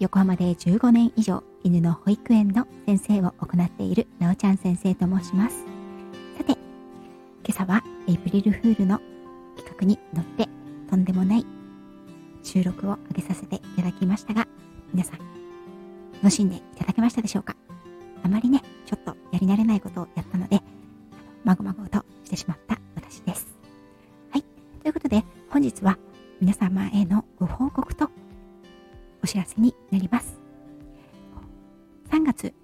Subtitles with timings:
[0.00, 5.64] 横浜で15年以上犬の保育園の先生を行っているなおちゃん先生と申します。
[6.36, 6.58] さて、今
[7.50, 9.00] 朝はエイプリルフールの
[9.56, 10.48] 企画に乗って
[10.90, 11.46] とんでもない
[12.42, 14.46] 収録を上げさせていただきましたが、
[14.92, 15.18] 皆さん、
[16.16, 17.56] 楽しんでいただけましたでしょうか？
[18.22, 20.60] あまりね、ちょっとやり慣れないことをやったので、
[21.44, 23.46] まごまごとしてしまった私です。
[24.30, 24.44] はい。
[24.82, 25.96] ということで、本日は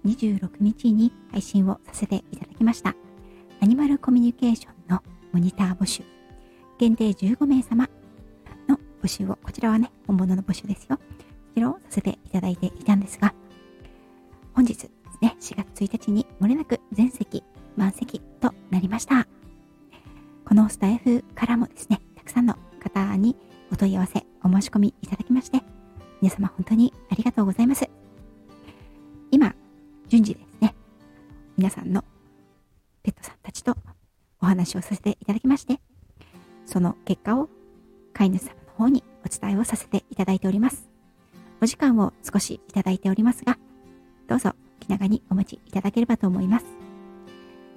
[0.05, 2.95] 26日に配信をさせていただきました。
[3.61, 6.03] アニマルコミュニケーションのモニター募集。
[6.77, 7.89] 限定15名様
[8.67, 10.97] の募集を、こちらはね、本物の募集ですよ。
[10.97, 11.03] こ
[11.55, 13.33] ちらをさせていただいていたんですが、
[14.53, 14.89] 本日です
[15.21, 17.43] ね、4月1日に漏れなく全席
[17.77, 19.27] 満席となりました。
[20.45, 23.37] このスタイフからもですね、たくさんの方に
[23.71, 25.61] お問い合わせ、お申し込みいただきまして、
[26.21, 28.00] 皆様本当にありがとうございます。
[30.23, 30.75] 順次ですね、
[31.57, 32.03] 皆さんの
[33.03, 33.75] ペットさんたちと
[34.41, 35.79] お話をさせていただきまして、
[36.65, 37.49] その結果を
[38.13, 40.89] 飼い主様の方にお伝えをさせていただいております。
[41.61, 43.57] お時間を少しいただいておりますが、
[44.27, 46.65] どうぞ気長にお待ちいただければと思います。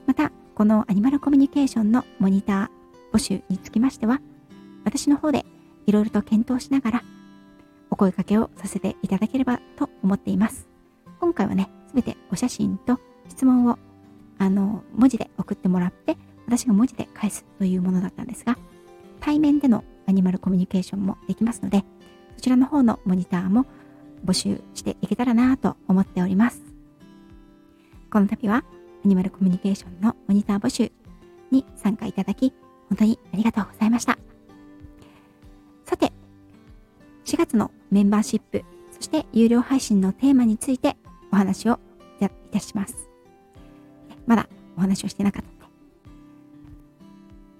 [0.06, 4.20] また、このアニマルコミュニケーションのモニター募集につきましては、
[4.84, 5.45] 私の方で
[5.87, 7.05] いろいろと検討しながら
[7.91, 10.69] お声掛けをさせていただければと思っています。
[11.20, 13.78] 今回はね、すべてお写真と質問を
[14.39, 18.59] あの文字で送ってもらって、私が文字で返すというものだったんですが、
[19.20, 21.84] 対面でのアニマルコミュニケーションもできますので、
[22.34, 23.65] そちらの方のモニターも
[24.25, 26.62] 募集していけたらなと思っております。
[28.11, 28.65] この度は
[29.05, 30.91] アニマルコミュニケーションのモニター募集
[31.53, 32.53] に参加いただき、
[32.89, 34.19] 本当にありがとうございました。
[35.84, 36.12] さて、
[37.25, 40.97] 4月のメンバーシップ、そして有料配信のテーマについて
[41.33, 41.81] お話を
[42.20, 43.08] いたします。
[44.26, 45.64] まだお話をしてなかったので、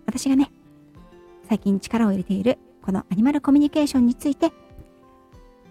[0.07, 0.51] 私がね、
[1.49, 4.53] 最近力を入れているこのアニマルコミュニケーションについて、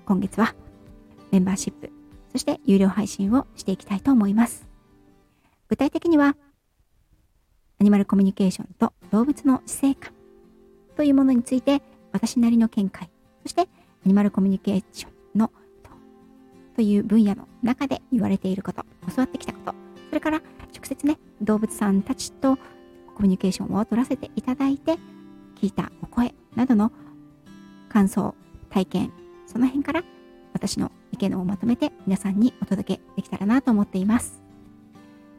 [0.06, 0.54] 今月は
[1.32, 1.92] メンバーシップ、
[2.32, 4.68] そして有料配信をしていきたいと思います。
[5.70, 6.36] 具体的には、
[7.80, 10.14] アニマルコミュニケーションと動物の死生観
[10.96, 13.10] というものについて私なりの見解、
[13.42, 13.66] そしてア
[14.06, 15.52] ニマルコミュニケーションの
[16.76, 19.76] という分野の中で言われていること、教わってきたこと、
[20.10, 20.38] それから
[20.74, 22.58] 直接ね、動物さんたちと
[23.16, 24.98] コミュニケーションを取らせていただいて、
[25.56, 26.92] 聞いたお声などの
[27.90, 28.36] 感想、
[28.70, 29.14] 体験、
[29.46, 30.04] その辺から
[30.54, 34.42] 私の意見をまとめて皆さんにお届けできたらなと思っています。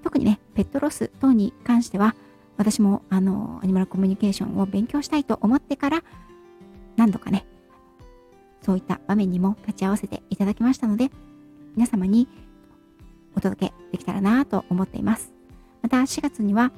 [0.03, 2.15] 特にね、ペットロス等に関しては、
[2.57, 6.05] 私もあの、アニマルコミュニケーションを勉強したいと思ってから、
[6.97, 7.47] 何度かね、
[8.65, 11.11] そういった場面にも立ち会わせていただきましたので、
[11.77, 12.29] 皆様に
[13.37, 15.33] お届けできたらなと思っています。
[15.83, 16.73] また4月には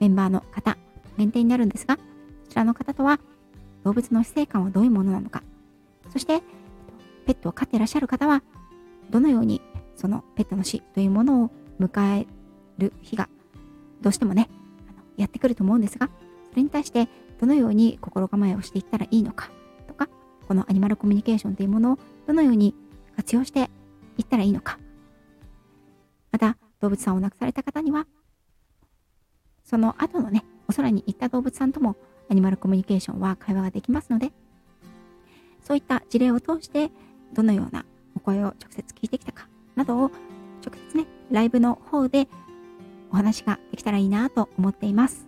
[0.00, 0.76] メンバーの方
[1.16, 2.02] 限定になるんですが、こ
[2.48, 3.20] ちらの方とは
[3.84, 5.42] 動物の死生観はどういうものなのか、
[6.12, 6.42] そして
[7.24, 8.42] ペットを飼っていらっしゃる方は
[9.10, 9.62] どのように
[9.94, 11.50] そのペットの死というものを
[11.80, 12.26] 迎え
[12.78, 13.28] る日が
[14.00, 14.48] どうしてもね、
[15.16, 16.10] やってくると思うんですが、
[16.50, 17.08] それに対して
[17.40, 19.55] どのように心構えをしていったらいいのかとか、
[20.46, 22.74] このアニマルコミュニケーションというものをどのように
[23.16, 23.70] 活用して
[24.18, 24.78] いったらいいのか。
[26.30, 28.06] また、動物さんを亡くされた方には、
[29.64, 31.96] その後のね、お空に行った動物さんとも
[32.28, 34.32] アニマルコミュニケーションは会話ができますので、
[35.62, 36.90] そういった事例を通して、
[37.32, 37.84] どのような
[38.14, 40.10] お声を直接聞いてきたかなどを
[40.64, 42.28] 直接ね、ライブの方で
[43.10, 45.26] お話ができたらいいなと思っています。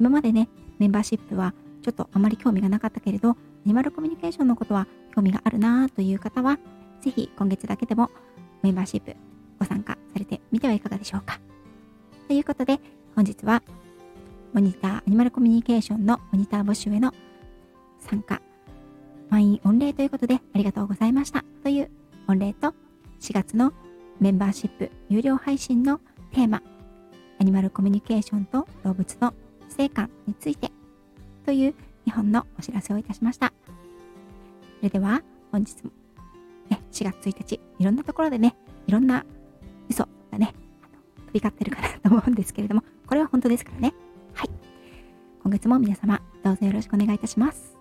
[0.00, 6.58] 今までね、メンバーシップはちょっとあまり興味がなかったけれど、アニマルコミュニケーションのことは興味があるなという方は、
[7.00, 8.10] ぜひ今月だけでも
[8.62, 9.14] メンバーシップ
[9.58, 11.40] ご参加されてみてはいかがでしょうか。
[12.28, 12.80] ということで、
[13.14, 13.62] 本日は
[14.52, 17.12] モニター、アニマルコミュニケーションのモニター募集への
[18.00, 18.42] 参加、
[19.30, 21.90] 満員御礼ということでありがとうございましたという
[22.26, 22.74] 御礼と
[23.20, 23.72] 4月の
[24.20, 26.00] メンバーシップ有料配信の
[26.32, 26.62] テーマ、
[27.40, 29.32] アニマルコミュニケーションと動物の
[29.68, 30.70] 成感について
[31.44, 31.74] という
[32.06, 33.52] 2本のお知らせをいたしました。
[34.78, 35.90] それでは本日も、
[36.70, 38.56] ね、4月1日、いろんなところでね、
[38.86, 39.24] いろんな
[39.88, 40.54] 嘘がね、
[41.26, 43.94] 飛び交ってるかなと思うんですけれども、これは本当ですからね。
[44.34, 44.50] はい。
[45.42, 47.71] 今月も皆様、どうぞよろしくお願いいたします。